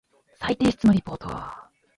[0.39, 1.29] 再提出のリポート